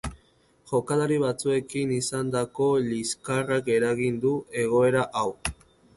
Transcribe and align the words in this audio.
Jokalari 0.69 1.19
batzuekin 1.23 1.93
izandako 1.97 2.71
liskarrak 2.87 3.69
eragin 3.77 4.19
du 4.25 4.33
egorea 4.65 5.05
hau. 5.21 5.29